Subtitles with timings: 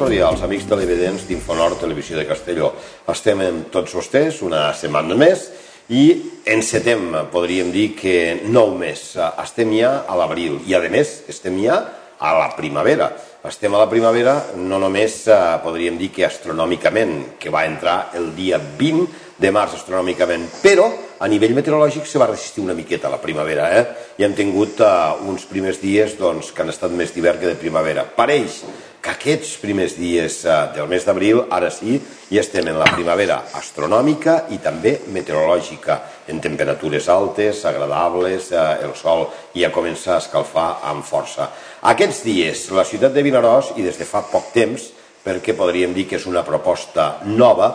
[0.00, 2.70] cordials, amics televidents d'Infonor Televisió de Castelló.
[3.12, 5.44] Estem amb tots vostès una setmana més
[5.92, 6.04] i
[6.48, 8.14] encetem, podríem dir que
[8.48, 9.10] nou més.
[9.42, 11.82] Estem ja a l'abril i, a més, estem ja
[12.16, 13.10] a la primavera.
[13.44, 18.34] Estem a la primavera no només, eh, podríem dir que astronòmicament, que va entrar el
[18.36, 19.08] dia 20
[19.40, 23.84] de març astronòmicament, però a nivell meteorològic se va resistir una miqueta la primavera, eh?
[24.16, 27.60] i hem tingut uh, uns primers dies doncs, que han estat més d'hivern que de
[27.60, 28.04] primavera.
[28.04, 28.60] Pareix
[29.00, 31.96] que aquests primers dies uh, del mes d'abril, ara sí,
[32.30, 35.96] ja estem en la primavera astronòmica i també meteorològica,
[36.30, 39.26] en temperatures altes, agradables, uh, el sol
[39.56, 41.48] ja comença a escalfar amb força.
[41.92, 44.90] Aquests dies, la ciutat de Vinaròs, i des de fa poc temps,
[45.24, 47.72] perquè podríem dir que és una proposta nova,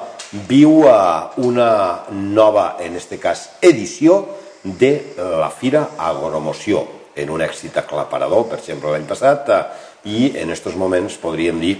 [0.50, 1.72] viu una
[2.12, 4.24] nova, en aquest cas, edició
[4.64, 9.50] de la Fira Agromoció, en un èxit aclaparador, per exemple, l'any passat,
[10.06, 11.76] i en aquests moments podríem dir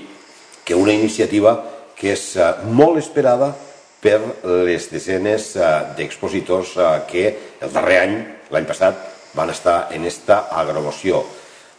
[0.66, 1.56] que una iniciativa
[1.96, 3.54] que és eh, molt esperada
[4.02, 4.20] per
[4.68, 7.26] les desenes eh, d'expositors eh, que
[7.62, 8.16] el darrer any,
[8.52, 9.00] l'any passat,
[9.36, 11.24] van estar en esta agromoció.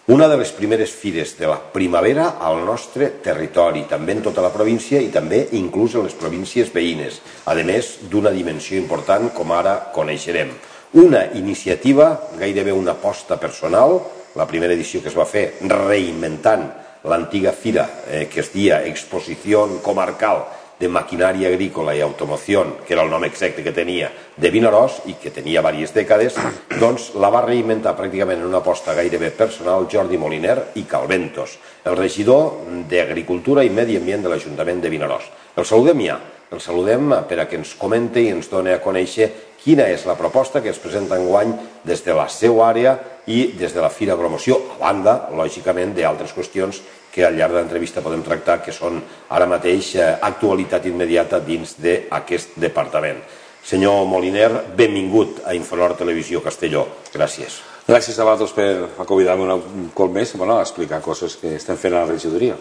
[0.06, 4.52] Una de les primeres fires de la primavera al nostre territori, també en tota la
[4.54, 9.80] província i també inclús en les províncies veïnes, a més d'una dimensió important com ara
[9.96, 10.52] coneixerem.
[10.96, 13.98] Una iniciativa, gairebé una aposta personal,
[14.34, 16.62] la primera edició que es va fer reinventant
[17.04, 20.46] l'antiga fira eh, que es dia Exposició Comarcal
[20.80, 24.08] de Maquinària Agrícola i Automoció, que era el nom exacte que tenia,
[24.40, 26.38] de Vinaròs i que tenia diverses dècades,
[26.82, 31.98] doncs la va reinventar pràcticament en una aposta gairebé personal Jordi Moliner i Calventos, el
[32.00, 35.28] regidor d'Agricultura i Medi Ambient de l'Ajuntament de Vinaròs.
[35.60, 36.16] El saludem ja,
[36.52, 39.28] el saludem per a que ens comente i ens doni a conèixer
[39.66, 41.50] quina és la proposta que es presenta en guany
[41.84, 42.94] des de la seva àrea
[43.26, 46.78] i des de la Fira Promoció, a banda, lògicament, d'altres qüestions
[47.10, 49.00] que al llarg de l'entrevista podem tractar que són
[49.34, 53.24] ara mateix eh, actualitat immediata dins d'aquest departament.
[53.66, 56.84] Senyor Moliner, benvingut a Infonor Televisió Castelló.
[57.10, 57.56] Gràcies.
[57.86, 61.96] Gràcies a vosaltres per convidar-me un cop més bueno, a explicar coses que estem fent
[61.96, 62.54] a la regidoria.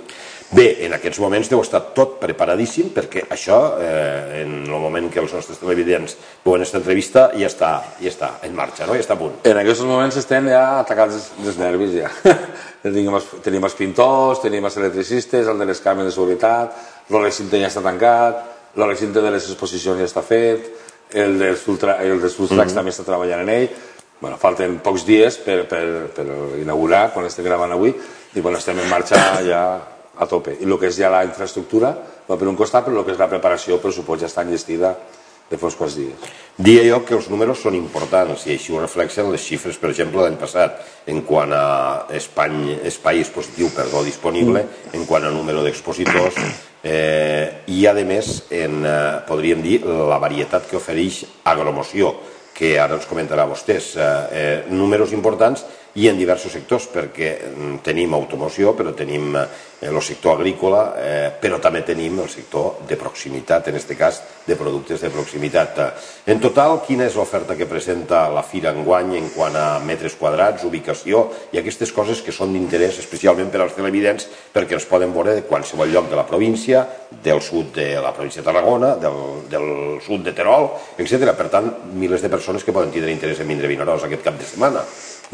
[0.53, 5.19] Bé, en aquests moments deu estar tot preparadíssim perquè això, eh, en el moment que
[5.19, 6.13] els nostres televidents
[6.43, 8.93] veuen aquesta entrevista, ja està, ja està en marxa, no?
[8.93, 9.39] ja està a punt.
[9.43, 12.11] En aquests moments estem ja atacats dels nervis, ja.
[12.83, 16.77] tenim, els, tenim els pintors, tenim els electricistes, el de les càmeres de seguretat,
[17.09, 18.45] l'olecinte ja està tancat,
[18.77, 20.69] l'olecinte de les exposicions ja està fet,
[21.15, 22.75] el dels, ultra, el dels ultracs mm -hmm.
[22.75, 23.67] també està treballant en ell,
[24.21, 26.25] bueno, falten pocs dies per, per, per
[26.61, 27.95] inaugurar, quan estem gravant avui,
[28.35, 30.55] i bueno, estem en marxa ja a tope.
[30.59, 31.91] I el que és ja la infraestructura
[32.29, 34.95] va per un costat, però el que és la preparació, per supost, ja està enllestida
[35.49, 36.29] de fos quants dies.
[36.57, 40.23] Dia jo que els números són importants i així ho reflexen les xifres, per exemple,
[40.23, 40.79] l'any passat,
[41.11, 41.65] en quant a
[42.17, 46.39] espai, espai expositiu perdó, disponible, en quant a número d'expositors,
[46.81, 48.95] eh, i a més, en, eh,
[49.27, 52.15] podríem dir, la varietat que ofereix agromoció,
[52.55, 57.77] que ara ens comentarà vostès, eh, eh, números importants i en diversos sectors, perquè mm,
[57.85, 59.45] tenim automoció, però tenim eh,
[59.87, 64.57] el sector agrícola, eh, però també tenim el sector de proximitat, en aquest cas de
[64.59, 65.79] productes de proximitat.
[66.27, 70.65] En total, quina és l'oferta que presenta la Fira enguany en quant a metres quadrats,
[70.67, 71.25] ubicació
[71.55, 75.47] i aquestes coses que són d'interès especialment per als televidents perquè ens poden veure de
[75.47, 76.85] qualsevol lloc de la província,
[77.23, 79.69] del sud de la província de Tarragona, del, del
[80.03, 81.31] sud de Terol, etc.
[81.37, 84.39] Per tant, milers de persones que poden tindre interès en vindre a Vinaròs aquest cap
[84.39, 84.83] de setmana.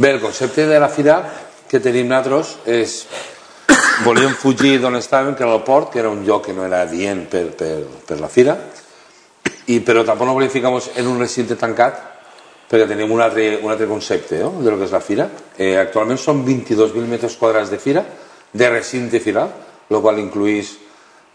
[0.01, 1.19] Bé, el concepte de la Fira
[1.69, 2.93] que tenim nosaltres és
[4.01, 6.79] volíem fugir d'on estàvem, que era el port, que era un lloc que no era
[6.89, 7.75] dient per, per,
[8.07, 8.55] per la fira,
[9.69, 12.01] i, però tampoc no volíem ficar en un recinte tancat
[12.71, 14.55] perquè tenim un altre, un altre concepte no?
[14.57, 15.29] de lo que és la fira.
[15.53, 18.01] Eh, actualment són 22.000 metres quadrats de fira,
[18.51, 19.53] de recinte firal,
[19.91, 20.79] el qual incluís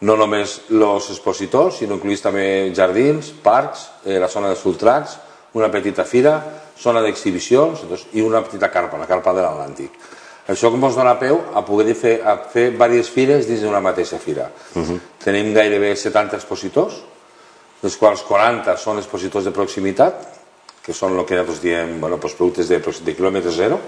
[0.03, 5.21] no només els expositors, sinó incluís també jardins, parcs, eh, la zona dels ultracs,
[5.55, 6.41] una petita fira,
[6.79, 7.83] zona d'exhibicions
[8.13, 9.99] i una petita carpa, la carpa de l'Atlàntic.
[10.47, 14.19] Això que ens dona peu a poder fer, a fer diverses fires dins d'una mateixa
[14.19, 14.51] fira.
[14.75, 15.01] Uh -huh.
[15.25, 17.03] Tenim gairebé 70 expositors,
[17.83, 20.15] dels quals 40 són expositors de proximitat,
[20.83, 23.81] que són el que nosaltres diem bueno, doncs productes de, de quilòmetre zero,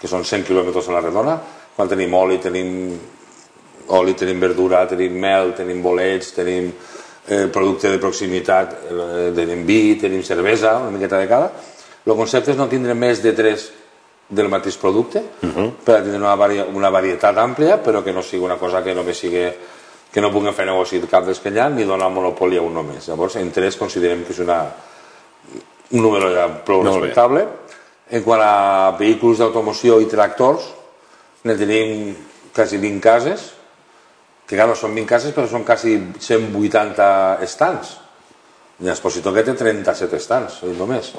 [0.00, 1.40] que són 100 quilòmetres a la redona,
[1.76, 2.98] quan tenim oli, tenim
[3.88, 6.72] oli, tenim verdura, tenim mel, tenim bolets, tenim
[7.28, 11.50] eh, producte de proximitat, eh, tenim vi, tenim cervesa, una miqueta de cada.
[12.06, 13.68] El concepte és no tindre més de tres
[14.30, 15.70] del mateix producte, uh -huh.
[15.84, 18.94] per a tindre una, vari una varietat àmplia, però que no sigui una cosa que
[18.94, 19.50] només sigui
[20.12, 23.06] que no puguin fer negoci cap d'escanyant ni donar monopoli a un només.
[23.08, 24.72] Llavors, en tres considerem que és una,
[25.90, 27.44] un número ja prou Molt respectable.
[27.44, 28.16] Bé.
[28.18, 30.66] En quant a vehicles d'automoció i tractors,
[31.44, 32.16] ne tenim
[32.52, 33.52] quasi 20 cases,
[34.46, 37.98] que clar, no són 20 cases, però són quasi 180 estants.
[38.80, 41.12] I l'expositor que té 37 estants, només.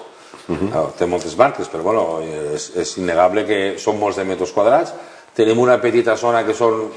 [0.47, 0.91] Uh -huh.
[0.97, 2.19] Té moltes marques, però bueno,
[2.53, 4.93] és, és innegable que són molts de metres quadrats.
[5.35, 6.91] Tenim una petita zona que són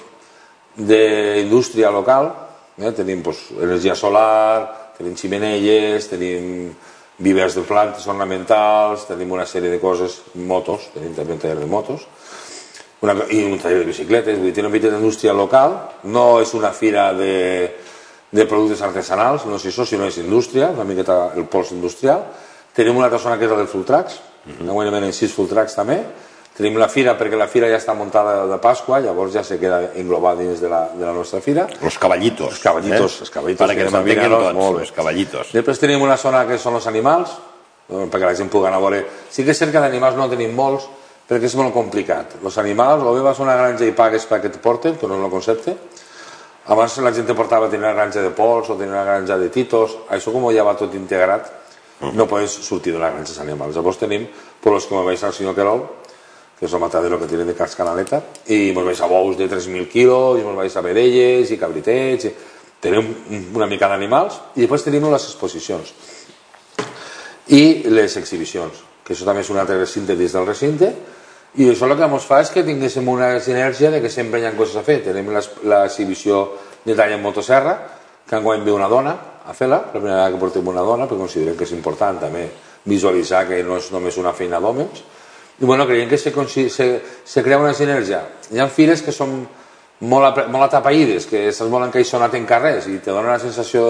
[0.76, 2.32] d'indústria local,
[2.78, 2.92] eh?
[2.92, 6.74] tenim pues, energia solar, tenim ximenelles, tenim
[7.18, 11.66] vivers de plantes ornamentals, tenim una sèrie de coses, motos, tenim també un taller de
[11.70, 12.06] motos,
[13.02, 15.76] una, i un taller de bicicletes, vull dir, una petita indústria local,
[16.10, 17.70] no és una fira de,
[18.32, 22.26] de productes artesanals, no és això, sinó és indústria, una miqueta el pols industrial,
[22.74, 24.64] Tenim una altra zona que és la del full tracks, uh -huh.
[24.66, 26.02] no venen sis full tracks també.
[26.54, 29.90] Tenim la fira perquè la fira ja està muntada de Pasqua, llavors ja se queda
[29.98, 31.66] englobat dins de la, de la nostra fira.
[31.82, 32.52] Los caballitos.
[32.52, 33.20] Els caballitos, eh?
[33.20, 33.58] els caballitos.
[33.58, 35.50] Para que ens entenguin tots, molt els caballitos.
[35.52, 37.32] Després tenim una zona que són els animals,
[37.88, 39.04] perquè la gent pugui anar a veure.
[39.30, 40.86] Sí que és cert que d'animals no tenim molts,
[41.28, 42.38] perquè és molt complicat.
[42.44, 45.18] Els animals, o bé vas a una granja i pagues perquè et porten, que no
[45.18, 45.76] és el concepte,
[46.70, 49.98] abans la gent portava tenir una granja de pols o tenir una granja de titos,
[50.08, 51.50] això com ja va tot integrat,
[52.00, 53.76] no podes sortir de la granja de animals.
[53.76, 54.26] Llavors tenim
[54.60, 55.84] pueblos como veis al senyor Querol,
[56.58, 59.48] que és el matadero que tiene de Cas Canaleta, i mos veis a bous de
[59.50, 62.34] 3.000 quilos, i mos veis a vedelles i cabritets, i...
[62.84, 63.06] tenim
[63.56, 65.94] una mica d'animals, i després tenim les exposicions
[67.48, 70.90] i les exhibicions, que això també és un altre recinte dins del recinte,
[71.56, 74.46] i això el que ens fa és que tinguéssim una sinergia de que sempre hi
[74.48, 75.02] ha coses a fer.
[75.04, 76.40] Tenim l'exhibició
[76.84, 77.76] de talla en motosserra,
[78.26, 79.14] que enguany ve una dona,
[79.44, 82.46] a fer-la, la primera vegada que portem una dona, perquè considerem que és important també
[82.88, 85.02] visualitzar que no és només una feina d'homes.
[85.60, 86.32] I bueno, creiem que se,
[86.68, 86.86] se,
[87.24, 88.24] se crea una sinergia.
[88.50, 89.44] Hi ha fires que són
[90.00, 93.84] molt, molt atapeïdes, que estàs molt encaixonat en carrers i te dona una sensació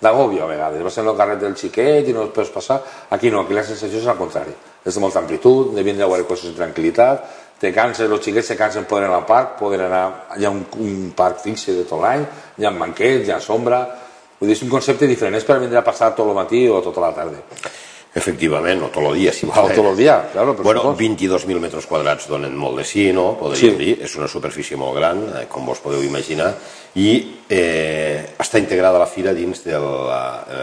[0.00, 0.82] d'agòbio a vegades.
[0.84, 2.80] Vas en el carrer del xiquet i no et pots passar.
[3.14, 4.54] Aquí no, aquí la sensació és al contrari.
[4.84, 7.24] És de molta amplitud, de vindre a veure coses amb tranquil·litat,
[7.58, 10.04] te canses, els xiquets se cansen, poden anar al parc, poden anar,
[10.38, 12.22] hi ha un, un parc fixe de tot l'any,
[12.58, 13.80] hi ha banquets, hi ha sombra,
[14.38, 16.80] Vull dir, és un concepte diferent, és per vindre a passar tot el matí o
[16.84, 17.42] tota la tarda.
[18.18, 19.66] Efectivament, o tot el dia, si vol.
[19.68, 20.54] O tot el dia, claro.
[20.64, 23.34] Bueno, 22.000 metres quadrats donen molt de sí, no?
[23.38, 23.84] Podríem sí.
[23.84, 23.96] dir.
[24.06, 26.54] És una superfície molt gran, eh, com vos podeu imaginar,
[26.96, 27.10] i
[27.50, 29.82] eh, està integrada la fira dins eh,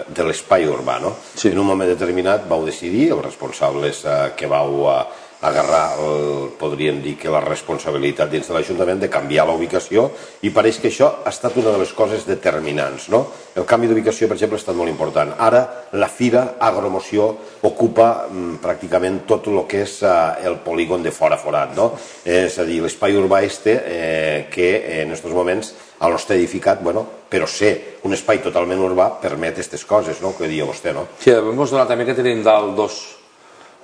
[0.07, 1.13] de l'espai urbà, no?
[1.35, 1.51] Sí.
[1.51, 4.89] En un moment determinat vau decidir, els responsables eh, que vau...
[4.95, 10.09] Eh, agarrar, el, podríem dir que la responsabilitat dins de l'Ajuntament de canviar la ubicació
[10.45, 13.09] i pareix que això ha estat una de les coses determinants.
[13.13, 13.25] No?
[13.55, 15.33] El canvi d'ubicació, per exemple, ha estat molt important.
[15.39, 15.63] Ara
[15.95, 17.29] la Fira Agromoció
[17.65, 20.15] ocupa mm, pràcticament tot el que és eh,
[20.49, 21.75] el polígon de fora forat.
[21.77, 21.91] No?
[22.25, 24.71] És a dir, l'espai urbà este eh, que
[25.01, 29.85] en aquests moments a l'hoste edificat, bueno, però ser un espai totalment urbà permet aquestes
[29.87, 30.35] coses, no?
[30.37, 31.07] que dia vostè, no?
[31.21, 32.99] Sí, hem donat també que tenim dalt dos,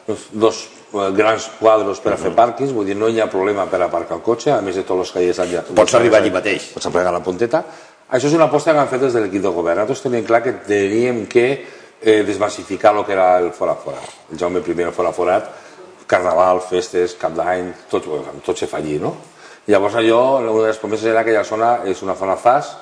[0.08, 3.82] dos, Eh, grans quadros per a fer pàrquings, vull dir, no hi ha problema per
[3.86, 5.64] aparcar el cotxe, a més de tots els ha allà.
[5.76, 6.72] Pots arribar allí mateix.
[6.76, 7.64] Pots aplegar la punteta.
[8.12, 9.80] Això és una aposta que han fet des de l'equip de govern.
[9.80, 11.48] Nosaltres teníem clar que teníem que
[12.02, 14.10] eh, desmassificar el que era el fora forat.
[14.32, 15.48] El Jaume I el fora forat,
[16.08, 18.08] carnaval, festes, cap d'any, tot,
[18.44, 19.16] tot se fa allí, no?
[19.68, 22.76] Llavors allò, una de les promeses era que aquella zona és una zona fas,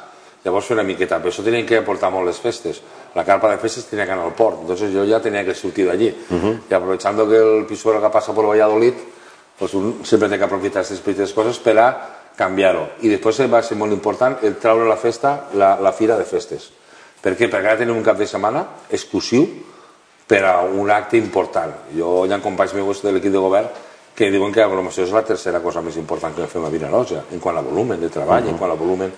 [0.43, 2.81] llavors fer una miqueta, però això tenien que aportar molt les festes
[3.15, 5.85] la carpa de festes tenía que ir al port, entonces yo ya tenía que surtir
[5.85, 6.25] de allí.
[6.29, 6.59] Uh -huh.
[6.69, 8.93] Y aprovechando que el pisuero que pasa por Valladolid,
[9.57, 12.89] pues un siempre tiene que aprovechar estas petites coses per a canviar-ho.
[13.01, 16.71] I després va ser molt important el traure la festa, la, la fira de festes.
[17.21, 17.49] Per què?
[17.49, 19.45] Perquè ara tenim un cap de setmana exclusiu
[20.27, 21.73] per a un acte important.
[21.97, 23.67] Jo hi ha companys meus de l'equip de govern
[24.15, 27.11] que diuen que la promoció és la tercera cosa més important que fem a Vinaròs,
[27.31, 28.51] en quant a volumen de treball, uh -huh.
[28.51, 29.11] en quant a volumen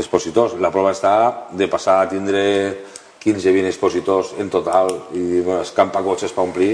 [0.00, 0.56] d'expositors.
[0.60, 1.14] La prova està
[1.52, 2.42] de passar a tindre
[3.20, 6.72] 15-20 expositors en total i bueno, escampa cotxes per omplir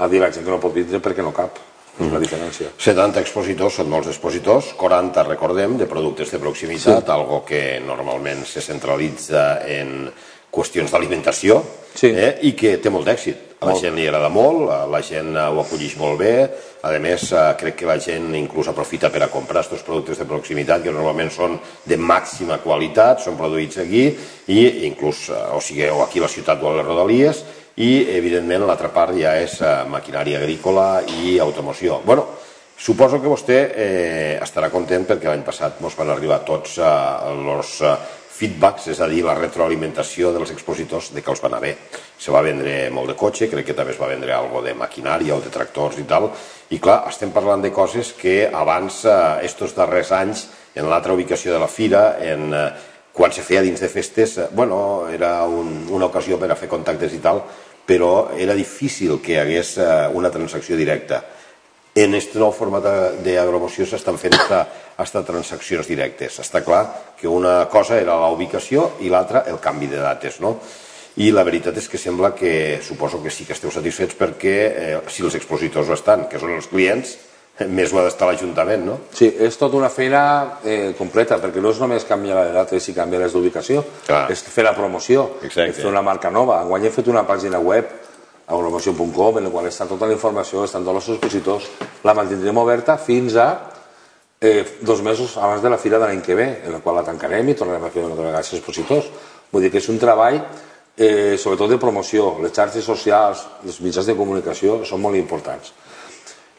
[0.00, 1.60] a dir la gent que no pot vindre perquè no cap
[2.00, 2.70] és la diferència.
[2.80, 7.12] 70 expositors són molts expositors, 40, recordem, de productes de proximitat, sí.
[7.12, 10.08] algo que normalment se centralitza en
[10.52, 11.60] qüestions d'alimentació
[11.92, 12.08] sí.
[12.08, 13.51] eh, i que té molt d'èxit.
[13.62, 16.34] A la gent li agrada molt, la gent ho acollix molt bé,
[16.82, 20.26] a més eh, crec que la gent inclús aprofita per a comprar aquests productes de
[20.26, 21.54] proximitat que normalment són
[21.86, 24.08] de màxima qualitat, són produïts aquí
[24.50, 27.44] i inclús, eh, o sigui, o aquí a la ciutat o a les rodalies
[27.78, 32.00] i evidentment l'altra part ja és eh, maquinària agrícola i automoció.
[32.04, 32.26] Bueno,
[32.74, 36.90] suposo que vostè eh, estarà content perquè l'any passat ens van arribar tots eh,
[37.30, 37.86] els
[38.42, 41.76] feedbacks, és a dir, la retroalimentació dels expositors de que els va anar bé.
[42.18, 45.36] Se va vendre molt de cotxe, crec que també es va vendre algo de maquinària
[45.36, 46.30] o de tractors i tal,
[46.74, 51.52] i clar, estem parlant de coses que abans, eh, estos darrers anys, en l'altra ubicació
[51.52, 52.70] de la fira, en, eh,
[53.12, 56.68] quan se feia dins de festes, eh, bueno, era un, una ocasió per a fer
[56.68, 57.42] contactes i tal,
[57.86, 59.76] però era difícil que hi hagués
[60.14, 61.18] una transacció directa.
[61.94, 62.86] En aquest nou format
[63.20, 64.62] d'agromoció s'estan fent hasta,
[64.96, 66.38] hasta transaccions directes.
[66.40, 66.86] Està clar
[67.18, 70.56] que una cosa era la ubicació i l'altra el canvi de dates, no?
[71.20, 74.94] I la veritat és que sembla que, suposo que sí que esteu satisfets perquè eh,
[75.12, 77.12] si els expositors ho estan, que són els clients,
[77.68, 78.94] més ho ha d'estar l'Ajuntament, no?
[79.12, 80.22] Sí, és tota una feina
[80.64, 83.84] eh, completa, perquè no és només canviar la dates i canviar les d'ubicació,
[84.32, 85.68] és fer la promoció, Exacte.
[85.74, 86.62] és fer una marca nova.
[86.64, 87.92] Enguany he fet una pàgina web,
[88.52, 91.68] agromoció.com, en la qual està tota la informació, estan tots els expositors,
[92.04, 93.48] la mantindrem oberta fins a
[94.40, 97.06] eh, dos mesos abans de la fira de l'any que ve, en la qual la
[97.06, 99.08] tancarem i tornarem a fer una altra vegada els expositors.
[99.52, 100.40] Vull dir que és un treball
[100.96, 105.72] eh, sobretot de promoció, les xarxes socials, els mitjans de comunicació són molt importants.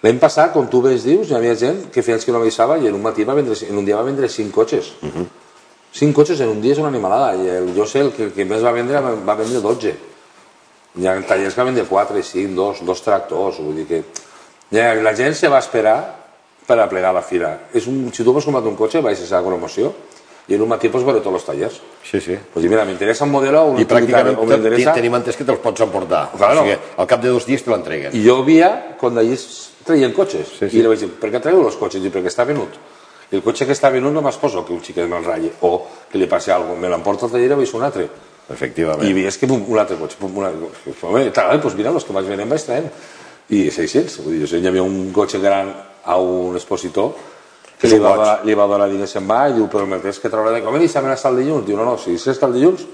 [0.04, 2.76] L'any passat, com tu bé dius, hi havia gent que feia anys que no avisava
[2.78, 4.94] i en un matí va vendre, en un dia va vendre 5 cotxes.
[5.02, 5.28] Uh -huh.
[5.94, 7.36] 5 cotxes en un dia és una animalada.
[7.36, 9.96] I el, jo sé, el que, que més va vendre va, va vendre 12.
[10.94, 13.60] Hi ha tallers que vendre 4, 5, 2, dos tractors.
[13.64, 14.04] Vull dir que
[14.74, 15.98] ja, la gent se va esperar
[16.68, 17.54] per a plegar la fira.
[17.74, 19.94] És un, si tu vols comprar un cotxe, vais a la promoció
[20.48, 21.80] i en un matí pots veure tots els tallers.
[22.04, 22.38] Sí, sí.
[22.54, 26.26] Pues mira, m'interessa un modelo o I pràcticament te, tenim entès que te'ls pots emportar.
[26.36, 26.66] Claro.
[26.66, 28.16] O sigui, al cap de dos dies te l'entreguen.
[28.16, 28.70] I jo via,
[29.00, 29.38] quan d'allí
[29.88, 30.58] traien cotxes.
[30.60, 30.78] Sí, sí.
[30.78, 32.04] I li vaig dir, per què traieu els cotxes?
[32.04, 32.76] I perquè està venut.
[33.32, 35.74] I el cotxe que està venut no m'esposo que un xiquet me'l ratlle o
[36.12, 36.84] que li passi alguna cosa.
[36.84, 38.10] Me l'emporto al taller i vaig un altre.
[38.52, 39.08] Efectivament.
[39.08, 40.96] I veies que pum, un altre cotxe, pum, un altre cotxe.
[41.08, 42.90] Home, tal, doncs mira, els que vaig venent vaig traient.
[43.54, 44.18] I 600.
[44.26, 45.72] Vull dir, hi havia un cotxe gran
[46.04, 47.14] a un expositor
[47.80, 50.32] que li va, donar, li va donar diners en va i diu, però m'entens que
[50.32, 51.66] traurà de com i s'ha el dilluns?
[51.68, 52.86] Diu, no, no, si és que el dilluns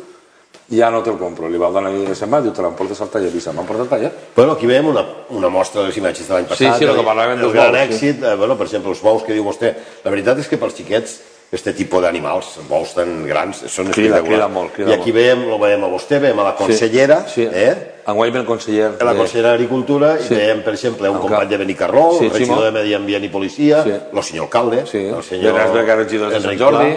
[0.69, 1.49] ja no te'l compro.
[1.49, 3.85] Li va donar diners en va, diu, te l'emportes al taller i se'm va portar
[3.85, 4.11] al taller.
[4.35, 5.03] Bueno, aquí veiem una,
[5.37, 6.61] una mostra de les imatges de l'any passat.
[6.61, 9.01] Sí, sí, el que parlàvem el dels gran bous, èxit, eh, bueno, per exemple, els
[9.05, 9.73] bous que diu vostè.
[10.05, 11.17] La veritat és que pels xiquets
[11.51, 14.27] este tipus d'animals, bous tan grans, són Crida, espectaculars.
[14.29, 17.41] crida molt, crida I aquí veiem, lo veiem a vostè, veiem a la consellera, sí,
[17.45, 17.49] sí.
[17.51, 17.95] eh?
[18.09, 18.91] Enguany ve el conseller...
[19.01, 20.33] la de- consellera d'Agricultura Sí.
[20.33, 22.61] i veiem, per exemple, un El company cap- de Benicarló, Sí, el regidor Ximo.
[22.61, 23.89] de Medi Ambient i Policia, Sí.
[24.13, 24.97] el senyor alcalde, Sí.
[25.07, 26.93] el senyor Benes Beca, regidor de Sant Jordi,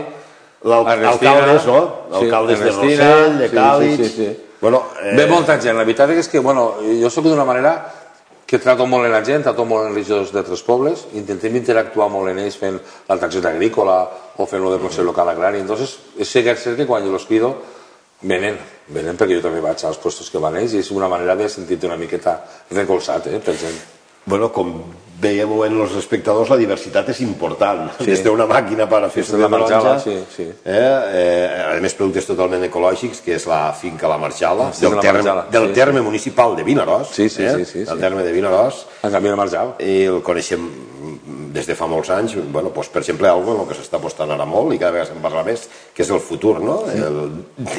[0.62, 1.94] Pla, l'al- Ernestina, alcaldes, no?
[2.18, 3.96] sí, Alcaldes de Rossell, de sí, Càlid...
[3.96, 4.36] sí, sí, sí.
[4.60, 7.72] Bueno, eh, Ve molta gent, la veritat és que, bueno, jo sóc d'una manera
[8.52, 12.28] que trato molt en la gent, trato molt en regidors d'altres pobles, intentem interactuar molt
[12.34, 12.74] en ells fent
[13.08, 13.94] la targeta agrícola
[14.36, 17.54] o fent lo de Consell Local Agrari, entonces és cert que quan jo los cuido
[18.20, 18.58] venen,
[18.92, 21.48] venen perquè jo també vaig als puestos que van ells i és una manera de
[21.48, 22.42] sentir-te una miqueta
[22.76, 23.80] recolzat, eh, per gent.
[24.26, 24.68] Bueno, com
[25.22, 27.86] veiem en els espectadors, la diversitat és important.
[27.98, 28.08] Sí.
[28.10, 30.48] Des d'una màquina per a fer Des de la Marjala, sí, sí.
[30.64, 30.80] Eh?
[31.22, 35.04] Eh, a més, productes totalment ecològics, que és la finca La Marjala, Sí, del, la
[35.04, 37.14] terme, Marjala, del sí, terme municipal de Vinaròs.
[37.14, 37.54] Sí, sí, eh?
[37.58, 38.00] sí, sí, Del sí.
[38.00, 38.86] terme de Vinaròs.
[39.02, 39.74] En canvi de Marjal.
[39.82, 40.66] I el coneixem
[41.52, 44.30] des de fa molts anys, bueno, doncs, per exemple, algo en el que s'està apostant
[44.32, 46.78] ara molt i cada vegada se'n parla més, que és el futur, no?
[46.90, 47.32] El,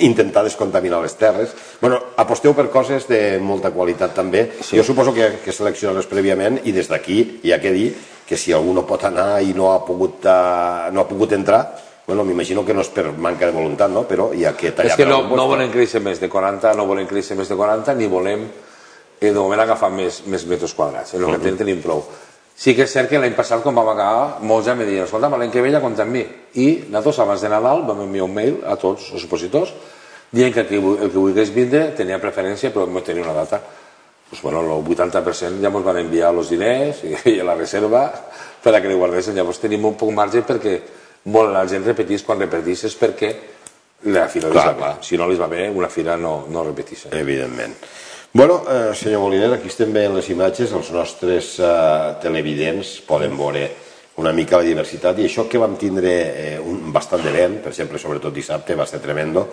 [0.06, 1.56] intentar descontaminar les terres.
[1.82, 4.46] Bueno, aposteu per coses de molta qualitat també.
[4.62, 4.78] Sí.
[4.78, 7.90] Jo suposo que, que seleccionar-les prèviament i des d'aquí hi ha que dir
[8.28, 11.64] que si algú no pot anar i no ha pogut, uh, no ha pogut entrar,
[12.08, 14.04] bueno, m'imagino que no és per manca de voluntat, no?
[14.08, 16.88] però hi ha que tallar És que no, no volem créixer més de 40, no
[16.88, 21.16] volem créixer més de 40, ni volem eh, de moment agafar més, més metres quadrats.
[21.16, 22.04] En el que tenim tenim prou.
[22.56, 25.30] Sí que és cert que l'any passat, quan vam acabar, molts ja me diuen, escolta,
[25.30, 26.22] l'any que ve ja compta amb mi.
[26.62, 29.74] I nosaltres, abans de Nadal, vam enviar un mail a tots els opositors
[30.34, 33.62] dient que el que, el que volgués vindre tenia preferència, però no tenia una data.
[34.30, 38.06] Pues, bueno, el 80% ja ens van enviar els diners i, i la reserva
[38.64, 39.36] per a que li guardessin.
[39.38, 40.78] Llavors tenim un poc marge perquè
[41.34, 43.34] molt la gent repetís quan repetís és perquè
[44.10, 44.96] la fira Clar, clar, va clar.
[44.96, 45.06] clar.
[45.06, 47.06] Si no li va bé, una fira no, no repetís.
[47.12, 47.78] Evidentment.
[48.36, 53.68] Bueno, eh, senyor Moliner, aquí estem veient les imatges, els nostres eh, televidents poden veure
[54.18, 57.70] una mica la diversitat i això que vam tindre eh, un, bastant de vent, per
[57.70, 59.46] exemple, sobretot dissabte, va ser tremendo.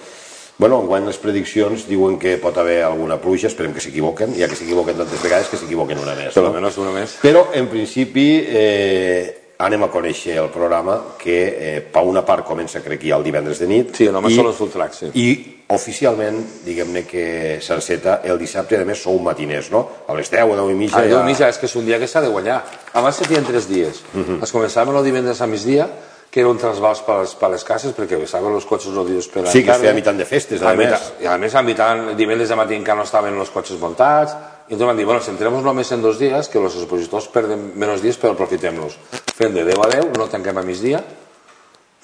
[0.56, 4.56] Bueno, enguany les prediccions diuen que pot haver alguna pluja, esperem que s'equivoquen, ja que
[4.56, 6.32] s'equivoquen tantes vegades, que s'equivoquen una més.
[6.32, 6.56] Per no?
[6.56, 7.18] una més.
[7.20, 11.36] Però, en principi, eh, anem a conèixer el programa que,
[11.76, 13.94] eh, per una part, comença, crec, ja el divendres de nit.
[13.96, 15.10] Sí, només i- són els sí.
[15.14, 19.88] I oficialment, diguem-ne que s'enceta el dissabte, a més, sou matiners, no?
[20.08, 20.98] A les 10 o 10 i mitja.
[20.98, 21.08] Ah, ja...
[21.18, 22.62] Déu mitja, és que és un dia que s'ha de guanyar.
[22.94, 24.02] Abans se feien tres dies.
[24.42, 25.88] Es començaven el divendres a migdia,
[26.30, 29.26] que era un trasbals per les, per les cases, perquè saben els cotxes els dies
[29.28, 31.12] per Sí, que es feia a mitjan de festes, a a més.
[31.20, 34.36] I a més, a mitjan, divendres de matí encara no estaven els cotxes muntats,
[34.70, 38.02] i entonces van dir, bueno, centrem-nos només en dos dies, que els expositors perden menys
[38.04, 38.94] dies, però aprofitem-los.
[39.40, 40.98] Fem de 10 a 10, no tanquem a migdia,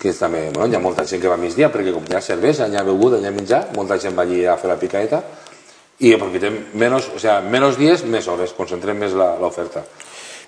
[0.00, 2.22] que també, bueno, hi ha molta gent que va a migdia perquè com hi ha
[2.24, 5.20] cervesa, hi ha beguda, hi ha menjar, molta gent va allí a fer la picaeta
[6.00, 9.84] i aprofitem menys, o sea, menys dies, més hores, concentrem més l'oferta.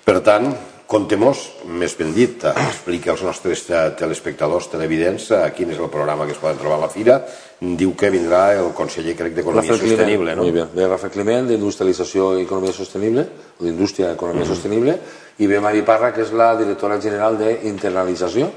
[0.05, 0.49] Per tant,
[0.89, 3.61] Contemos, més ben dit, explica als nostres
[3.99, 7.19] telespectadors, televidents, quin és el programa que es poden trobar a la fira.
[7.61, 10.47] Diu que vindrà el conseller, crec, d'Economia Sostenible, no?
[10.47, 10.73] Muy bien.
[10.73, 13.27] Ve Rafael Climent, d'Industrialització i Economia Sostenible,
[13.59, 14.49] o d'Indústria i Economia mm.
[14.49, 14.99] Sostenible,
[15.37, 18.49] i ve Mari Parra, que és la directora general d'Internalització,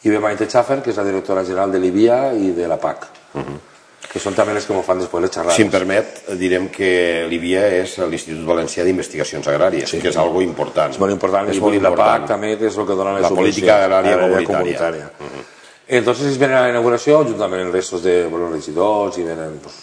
[0.00, 3.10] i ve Maite Schaffer, que és la directora general de l'IBIA i de la PAC.
[3.34, 3.69] Mm -hmm
[4.08, 5.56] que són també les que m'ho fan després les xerrades.
[5.58, 6.90] Si em permet, direm que
[7.30, 10.94] l'IBIA és l'Institut Valencià d'Investigacions Agràries, sí, que és algo important.
[10.96, 11.98] És molt important, és molt important.
[12.00, 14.46] la PAC també, és el que dona la política agrària comunitària.
[14.48, 15.10] comunitària.
[15.18, 15.44] Uh -huh.
[15.88, 19.74] Entonces es ven a la inauguració juntament amb restos de bueno, regidors i venen pues,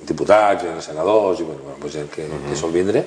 [0.00, 2.50] diputats, venen senadors i bueno, pues, gent que, uh -huh.
[2.50, 3.04] que sol vindre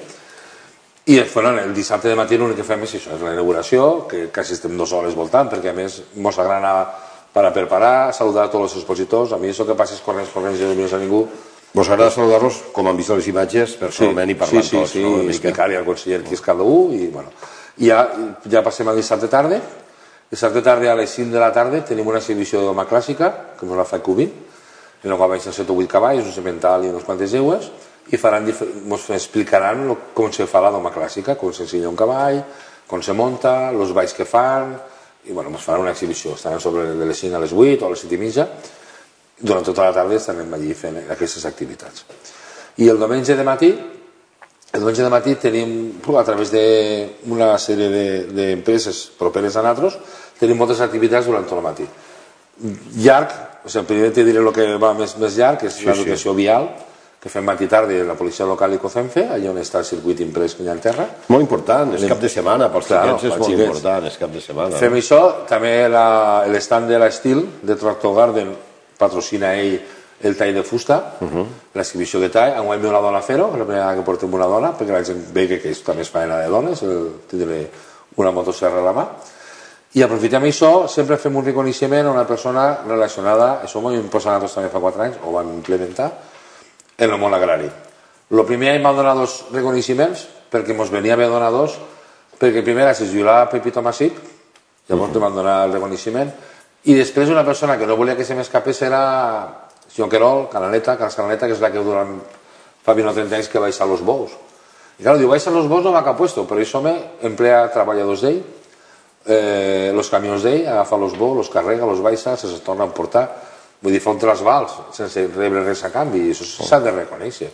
[1.07, 4.31] i bueno, el dissabte de matí l'únic que fem és això, és la inauguració, que
[4.33, 6.71] quasi estem dues hores voltant, perquè a més mos agrada
[7.36, 9.34] para preparar, saludar a tots els expositors.
[9.36, 11.25] A mi això que passes corrents, corrents i no mires a ningú...
[11.75, 14.94] Vos agrada saludar-los, com han vist les imatges, personalment sí, i parlant sí, sí, tots,
[14.94, 15.18] sí, no?
[15.20, 17.34] Sí, explicar-hi al conseller qui és cada un i, bueno,
[17.84, 18.06] i ja,
[18.48, 19.60] ja passem al dissabte tarda.
[20.32, 23.68] Dissabte tarda a les 5 de la tarda tenim una exhibició de doma clàssica, que
[23.68, 24.32] ens la fa Cubin,
[25.04, 27.68] en la qual vaig 7 o 8 cavalls, un semental i unes quantes eues,
[28.15, 32.39] i faran, ens explicaran com se fa la doma clàssica, com s'ensenya un cavall,
[32.88, 34.77] com se monta, els balls que fan,
[35.25, 37.88] i bueno, ens faran una exhibició, estaran sobre de les 5 a les 8 o
[37.88, 38.48] a les 7 i mitja,
[39.39, 42.05] durant tota la tarda estarem allí fent aquestes activitats.
[42.77, 43.72] I el diumenge de matí,
[44.72, 45.75] el diumenge de matí tenim,
[46.15, 47.89] a través d'una sèrie
[48.32, 50.00] d'empreses de, properes a nosaltres,
[50.39, 51.88] tenim moltes activitats durant tot el matí.
[53.03, 53.32] Llarg,
[53.65, 56.34] o sigui, primer te diré el que va més, més llarg, que és sí, l'educació
[56.34, 56.38] sí.
[56.38, 56.70] vial,
[57.25, 60.54] que fem matí tarda la policia local i COCENFE, allà on està el circuit imprès
[60.54, 61.08] que hi ha en terra.
[61.34, 63.63] Molt important, és cap de setmana, pels claro, xiquets és molt xiquets.
[63.65, 64.78] important, és cap de setmana.
[64.78, 68.52] Fem això, també l'estat de l'Estil, de Tractor Garden,
[69.02, 69.80] patrocina ell
[70.21, 71.45] el tall de fusta, uh -huh.
[71.73, 74.78] l'exhibició de tall, enguany ve una dona a fer-ho, la primera que portem una dona,
[74.78, 77.71] perquè la gent vegi que és, també és faena de dones, el, tindre
[78.17, 79.08] una motosserra a la mà,
[79.93, 84.34] i aprofitem això, sempre fem un reconeixement a una persona relacionada, això m'ho hem posat
[84.34, 86.12] nosaltres també fa 4 anys, ho vam implementar,
[86.97, 87.69] en el món agrari.
[88.31, 91.75] El primer any m'han donat dos reconeixements perquè ens venia bé donar dos
[92.39, 94.17] perquè primer es jubilava Pepito Masip
[94.88, 95.21] llavors uh -huh.
[95.21, 96.31] van donar el reconeixement
[96.86, 101.47] i després una persona que no volia que se m'escapés era Joan Querol, Canaleta, Canaleta,
[101.47, 102.19] que és la que durant
[102.84, 104.31] fa 20 o 30 anys que baixa los bous.
[104.99, 108.21] I clar, diu, baixa los bous no m'ha cap puesto, però això me emplea treballadors
[108.21, 108.43] d'ell,
[109.25, 112.93] eh, los camions d'ell, agafa los bous, los carrega, los baixa, se, se torna a
[112.93, 113.25] portar
[113.81, 117.51] Vull dir, fa un trasbals sense rebre res a canvi, i això s'ha de reconèixer.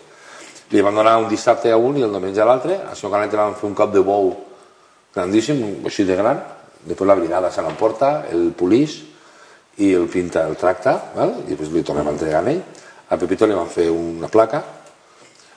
[0.72, 3.38] Li van donar un dissabte a un i el diumenge a l'altre, a senyor Canet
[3.40, 4.32] van fer un cop de bou
[5.16, 6.40] grandíssim, així de gran,
[6.86, 9.02] després la brinada se l'emporta, el polix
[9.84, 11.42] i el pinta, el tracta, val?
[11.46, 12.62] i després li tornem a entregar a ell.
[13.12, 14.62] A Pepito li van fer una placa.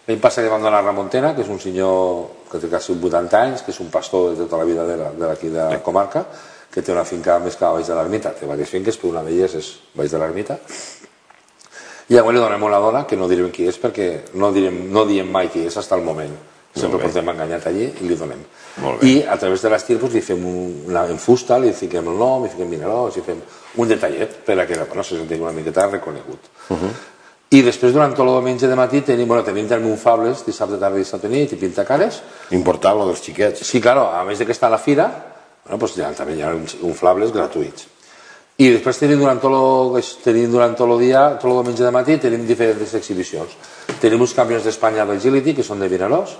[0.09, 3.39] L'any passat li van donar a Ramontena, que és un senyor que té quasi 80
[3.41, 6.25] anys, que és un pastor de tota la vida d'aquí de, la, de la comarca,
[6.75, 9.55] que té una finca més que baix de l'ermita, té diverses finques, però una d'elles
[9.61, 10.59] és baix de l'ermita.
[12.09, 15.07] I llavors li donem una dona, que no direm qui és, perquè no, direm, no
[15.07, 16.35] diem mai qui és fins al moment.
[16.75, 18.41] Sempre portem enganyat allí i li donem.
[19.07, 22.43] I a través de l'estil pues, li fem una, en fusta, li fiquem el nom,
[22.43, 23.39] li fiquem minerals, li fem
[23.79, 26.51] un detallet per a que bueno, se senti una miqueta reconegut.
[26.69, 26.91] Uh -huh.
[27.51, 30.77] I després, durant tot el diumenge de matí, tenim, bueno, tenim també un Fables, dissabte
[30.77, 32.23] tarda i dissabte nit, i pintacares.
[32.51, 33.61] Important, lo dels xiquets.
[33.61, 35.34] Sí, claro, a més de que està a la fira,
[35.65, 37.91] bueno, doncs ja, també hi ha inflables gratuïts.
[38.63, 41.91] I després tenim durant tot el, tenim durant tot el dia, tot el diumenge de
[41.95, 43.57] matí, tenim diferents exhibicions.
[43.99, 46.37] Tenim uns campions d'Espanya d'agility, que són de Vinaròs.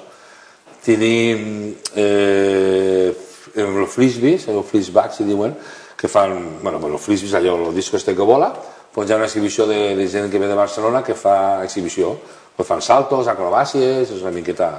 [0.85, 3.11] Tenim eh,
[3.57, 5.57] el frisbees, el frisback, si diuen,
[5.99, 8.53] que fan, bueno, bueno, el frisbees, allò, el disco este que vola,
[8.95, 12.15] doncs hi ha una exhibició de, de gent que ve de Barcelona que fa exhibició.
[12.55, 14.71] Pues fan saltos, acrobàcies, és una miqueta...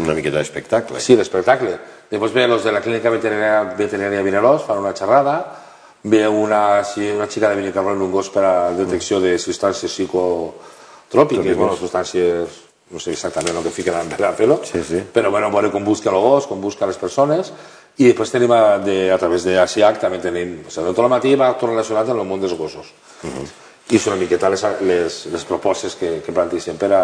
[0.00, 1.00] Una miqueta d'espectacle.
[1.00, 1.78] Sí, l'espectacle.
[2.12, 5.36] Després ve los de la clínica veterinària, veterinària Vinaròs, fan una xerrada,
[6.02, 6.82] ve una,
[7.14, 12.58] una xica de Benicarló en un gos per a detecció de substàncies psicotròpiques, bueno, substàncies,
[12.92, 15.00] no sé exactament el que fiquen per a fer-lo, sí, sí.
[15.14, 17.52] però bueno, veure com busca el gos, com busca les persones,
[17.96, 21.12] i després tenim a, de, a través de ASIAC també tenim, o sigui, tot el
[21.12, 22.92] matí va tot relacionat amb el món dels gossos.
[23.22, 23.46] Uh -huh.
[23.90, 27.02] I són una miqueta les, les, les propostes que, que planteixen per a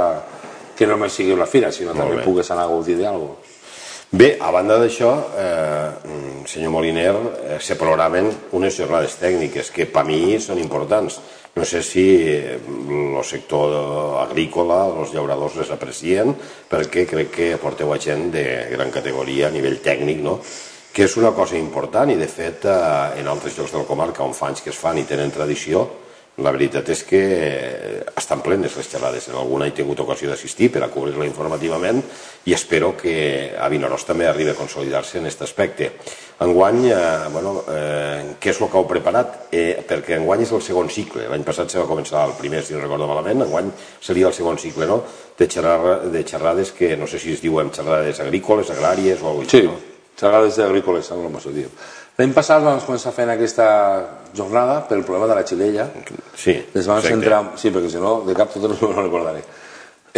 [0.78, 2.24] que no només sigui una fira, sinó Molt també bé.
[2.24, 3.56] pugues anar a gaudir d'alguna cosa.
[4.10, 10.06] Bé, a banda d'això, eh, senyor Moliner, eh, se programen unes jornades tècniques que per
[10.06, 11.18] mi són importants.
[11.58, 16.32] No sé si el sector agrícola, els llauradors les aprecien,
[16.70, 20.38] perquè crec que porteu a gent de gran categoria a nivell tècnic, no?
[20.92, 24.24] que és una cosa important i de fet eh, en altres llocs de la comarca
[24.24, 25.84] on fa anys que es fan i tenen tradició
[26.38, 29.26] la veritat és que eh, estan plenes les xerrades.
[29.28, 32.00] En alguna he tingut ocasió d'assistir per a cobrir-la informativament
[32.46, 35.90] i espero que a Vinaròs també arribi a consolidar-se en aquest aspecte.
[36.46, 37.02] Enguany, eh,
[37.34, 39.48] bueno, eh, què és el que heu preparat?
[39.50, 41.26] Eh, perquè enguany és el segon cicle.
[41.28, 44.58] L'any passat se va començar el primer, si no recordo malament, enguany seria el segon
[44.58, 45.02] cicle, no?,
[45.38, 49.46] de, xerrar, de xerrades que no sé si es diuen xerrades agrícoles, agràries o alguna
[49.46, 49.58] cosa.
[49.58, 49.78] Sí, no?
[50.18, 51.70] xerrades agrícoles, algo més ho diu.
[52.18, 53.64] L'any passat vam començar fent aquesta
[54.34, 55.84] jornada pel problema de la xilella.
[56.34, 59.44] Sí, Les vam centrar, sí, perquè si no, de cap tot no ho recordaré.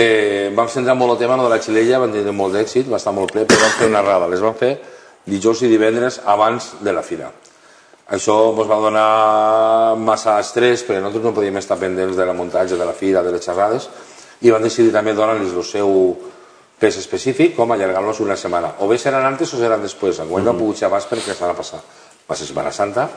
[0.01, 3.13] Eh, vam centrar molt el tema de la xilella, vam tenir molt d'èxit, va estar
[3.13, 4.31] molt ple, però vam fer una errada.
[4.33, 4.71] Les vam fer
[5.29, 7.29] dijous i divendres abans de la fira.
[8.17, 9.07] Això ens va donar
[10.01, 13.37] massa estrès, perquè nosaltres no podíem estar pendents de la muntatge, de la fira, de
[13.37, 13.91] les xerrades,
[14.41, 15.93] i vam decidir també donar-los el seu
[16.81, 18.73] pes específic com allargar-los una setmana.
[18.81, 20.19] O bé seran antes o seran després.
[20.19, 20.61] Enguany no mm -hmm.
[20.61, 21.81] pogut ser abans perquè s'ha de passar.
[22.29, 23.09] Va ser Setmana Santa,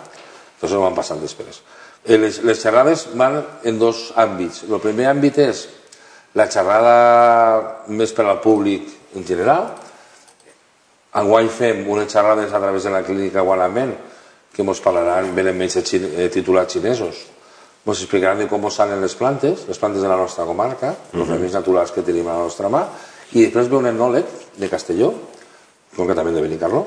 [0.62, 1.62] doncs ho van passar després.
[2.06, 4.64] Eh, les, les xerrades van en dos àmbits.
[4.70, 5.70] El primer àmbit és
[6.36, 9.70] la xerrada més per al públic en general.
[11.14, 13.94] Enguany fem unes xerrades a través de la clínica Guanament
[14.54, 17.16] que ens parlaran, venen menys eh, titulats xinesos.
[17.86, 21.20] Ens explicaran de com salen les plantes, les plantes de la nostra comarca, mm -hmm.
[21.20, 22.88] els remeis naturals que tenim a la nostra mà,
[23.34, 25.12] i després ve un etnòleg de Castelló,
[25.96, 26.84] concretament de Benicarló,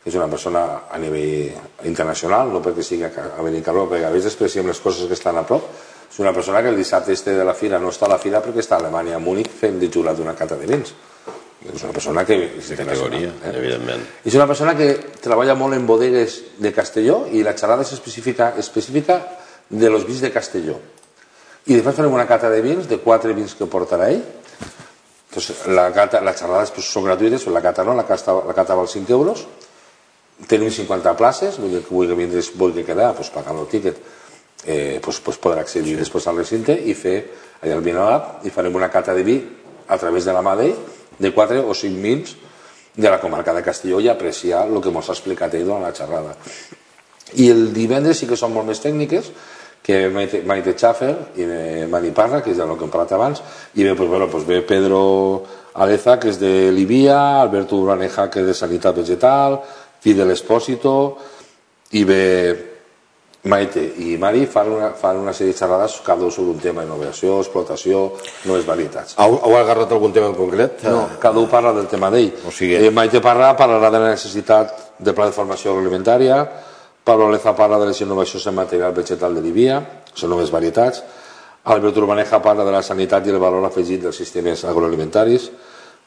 [0.00, 4.30] que és una persona a nivell internacional, no perquè sigui a Benicarló, perquè a vegades
[4.30, 5.66] despreciem les coses que estan a prop,
[6.10, 8.40] és una persona que el dissabte este de la fira no està a la fira
[8.42, 10.94] perquè està a Alemanya, a Múnich, fent de jurat d'una cata de vins.
[11.60, 13.52] És una persona que és de categoria, eh?
[13.52, 14.06] evidentment.
[14.24, 18.54] És una persona que treballa molt en bodegues de Castelló i la xerrada és específica,
[18.58, 19.20] específica
[19.68, 20.78] de los vins de Castelló.
[21.68, 24.24] I després farem una cata de vins, de quatre vins que portarà ell,
[25.30, 28.74] Entonces, la cata, las xerrades pues, són gratuïtes, la cata no, la cata, la cata
[28.74, 29.44] val 5 euros,
[30.50, 34.00] tenim 50 places, vull dir que vulgui vindre, vulgui quedar, pues, pagant el tíquet,
[34.66, 36.00] eh, pues, pues podrà accedir sí.
[36.02, 37.14] després al recinte i fer
[37.62, 39.38] allà al Vinolat i farem una cata de vi
[39.86, 40.74] a través de la mà d'ell
[41.20, 42.34] de 4 o 5 vins
[42.96, 45.94] de la comarca de Castelló i apreciar el que ens ha explicat ell durant la
[45.94, 46.34] xerrada.
[47.38, 49.30] I el divendres sí que són molt més tècniques,
[49.82, 53.42] que Maite, Maite Schaffer i de Mani Parra, que és del que hem parlat abans,
[53.74, 55.42] i ve, pues, bueno, pues ve Pedro
[55.74, 59.60] Aleza, que és de Libia, Alberto Uraneja, que és de Sanitat Vegetal,
[60.00, 61.16] Fidel Espósito,
[61.92, 62.26] i ve
[63.42, 66.82] Maite i Mari fan una, fan una sèrie de xerrades cada un sobre un tema,
[66.84, 68.02] innovació, explotació,
[68.44, 69.14] noves varietats.
[69.16, 70.82] Heu, heu agarrat algun tema en concret?
[70.84, 72.34] No, cada un parla del tema d'ell.
[72.44, 72.76] O sigui...
[72.76, 76.42] eh, Maite parla, parlarà de la necessitat de pla de formació agroalimentària,
[77.04, 79.80] Pablo Leza parla de les innovacions en material vegetal de Libia,
[80.14, 81.02] són noves varietats.
[81.64, 85.50] Albert Urbaneja parla de la sanitat i el valor afegit dels sistemes agroalimentaris.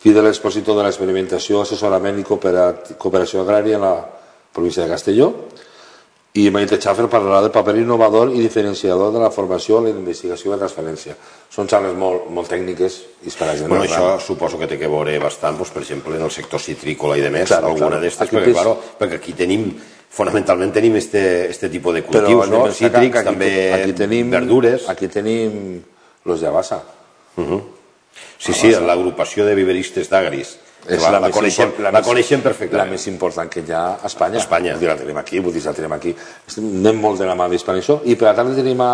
[0.04, 3.94] Fidel Expositor de l'experimentació, assessorament i cooperació agrària en la
[4.54, 5.30] província de Castelló.
[6.34, 10.54] I Maite Schaffer parlarà del paper innovador i diferenciador de la formació, la investigació i
[10.56, 11.14] la transferència.
[11.54, 14.90] Són xarles molt, molt tècniques i per a gent bueno, això suposo que té que
[14.90, 18.02] veure bastant, doncs, per exemple, en el sector citrícola i de més, claro, alguna claro.
[18.02, 19.70] d'estes, perquè, claro, perquè aquí tenim
[20.13, 22.65] fonamentalment tenim este, este tipus de cultius, no?
[22.71, 24.86] Cítrics, aquí, també aquí tenim, verdures.
[24.89, 25.82] Aquí tenim
[26.26, 26.84] los de Abassa.
[27.36, 27.62] Uh -huh.
[28.38, 30.60] Sí, sí, l'agrupació de viveristes d'agris.
[30.88, 32.89] És la, la, la, coneixem, la, la coneixem perfectament.
[32.89, 34.38] La més important que hi ha a Espanya.
[34.38, 34.76] Espanya.
[34.76, 36.15] la tenim aquí, vull dir, la tenim aquí.
[36.58, 38.02] Anem molt de la mà d'Hispanixó.
[38.04, 38.93] I per tarda tenim a,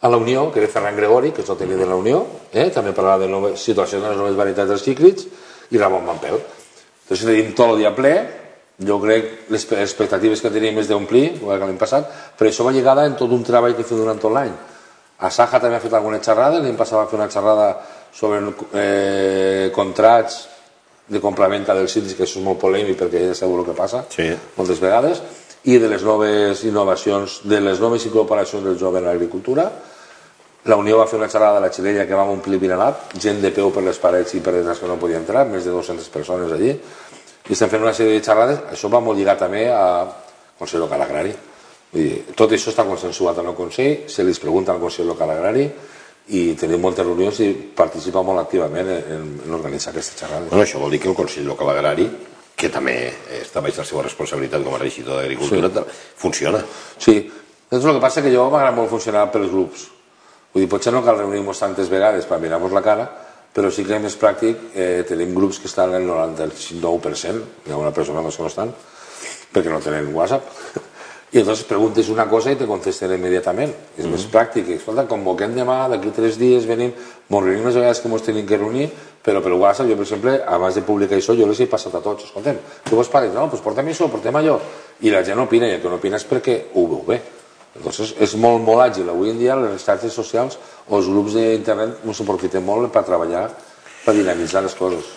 [0.00, 2.70] a la Unió, que és Ferran Gregori, que és el tècnic de la Unió, eh?
[2.70, 5.26] també parlarà de noves situacions de les noves varietats dels cíclids,
[5.70, 6.40] i Ramon Mampel.
[7.04, 8.45] Entonces tenim tot el dia ple,
[8.78, 12.74] jo crec les expectatives que teníem és d'omplir, igual que l'any passat, però això va
[12.76, 14.52] lligada en tot un treball que fem durant tot l'any.
[15.16, 17.70] A Saja també ha fet alguna xerrada, l'any passat va fer una xerrada
[18.12, 18.42] sobre
[18.76, 20.42] eh, contrats
[21.08, 24.04] de complementa dels síndicats, que això és molt polèmic perquè ja sabeu el que passa
[24.12, 24.28] sí.
[24.56, 25.22] moltes vegades,
[25.66, 29.70] i de les noves innovacions, de les noves incorporacions del jove en l'agricultura.
[30.66, 33.52] La Unió va fer una xerrada de la Xilella que va omplir Vinalat, gent de
[33.54, 36.52] peu per les parets i per les que no podia entrar, més de 200 persones
[36.52, 36.74] allí
[37.46, 40.06] i estem fent una sèrie de xerrades, això va molt lligat també a
[40.58, 41.34] Consell Local Agrari.
[41.92, 45.30] Vull dir, tot això està consensuat en el Consell, se li pregunta al Consell Local
[45.36, 45.66] Agrari
[46.36, 50.50] i tenim moltes reunions i participa molt activament en, en organitzar aquestes xerrades.
[50.50, 52.08] Bueno, això vol dir que el Consell Local Agrari
[52.56, 52.96] que també
[53.36, 55.98] està baix la seva responsabilitat com a regidor d'Agricultura, sí.
[56.16, 56.62] funciona.
[56.96, 57.18] Sí,
[57.68, 59.84] és el que passa que jo m'agrada molt funcionar pels grups.
[60.54, 63.06] Vull dir, potser no cal reunir-nos tantes vegades per mirar-nos la cara,
[63.56, 67.80] però sí que més pràctic eh, tenim grups que estan en el 99%, hi ha
[67.80, 68.74] una persona més que no estan,
[69.54, 70.50] perquè no tenen WhatsApp,
[71.32, 73.72] i llavors preguntes una cosa i te contesten immediatament.
[73.96, 74.12] És mm -hmm.
[74.12, 74.68] més pràctic.
[74.76, 76.92] Escolta, convoquem demà, d'aquí tres dies venim,
[77.30, 78.90] ens reunim les vegades que ens tenim que reunir,
[79.24, 82.00] però per WhatsApp, jo per exemple, abans de publicar això, jo les he passat a
[82.00, 82.24] tots.
[82.24, 83.28] Escoltem, què vos pare?
[83.28, 84.60] No, doncs portem això, portem allò.
[85.00, 87.20] I la gent opina, i el que no opina és perquè ho veu bé.
[87.76, 89.10] Entonces, és molt, molt àgil.
[89.12, 90.58] Avui en dia les xarxes socials
[90.88, 93.46] o els grups d'internet no s'aprofiten molt per treballar,
[94.04, 95.14] per dinamitzar les coses.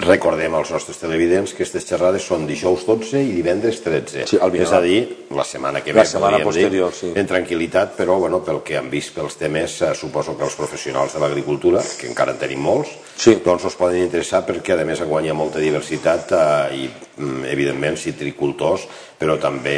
[0.00, 4.24] Recordem als nostres televidents que aquestes xerrades són dijous 12 i divendres 13.
[4.30, 5.00] Sí, al és a dir,
[5.34, 7.10] la setmana que ve, La setmana posterior, dir, sí.
[7.18, 11.16] en tranquil·litat, però bueno, pel que han vist pels temes, eh, suposo que els professionals
[11.18, 13.34] de l'agricultura, que encara en tenim molts, Sí.
[13.44, 16.86] doncs us poden interessar perquè a més guanya molta diversitat eh, i
[17.20, 18.86] mm, evidentment citricultors,
[19.20, 19.74] però també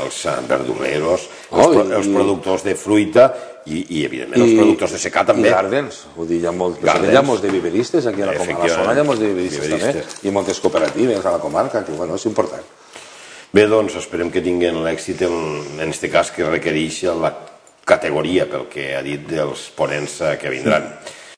[0.00, 3.28] els eh, verduleros, els, Oh, pro i- els productors de fruita
[3.70, 5.48] i, i evidentment els productors de secà també.
[5.48, 7.12] I gardens, vull dir, hi ha, molt, Gardens.
[7.12, 9.28] hi ha molts de viveristes aquí a la, a la zona, hi ha molts de
[9.30, 10.10] viveristes, Viveristes.
[10.16, 12.66] també, i moltes cooperatives a la comarca, que bueno, és important.
[13.52, 15.38] Bé, doncs, esperem que tinguin l'èxit en,
[15.78, 17.32] en este cas que requereix la
[17.84, 20.90] categoria pel que ha dit dels ponents eh, que vindran.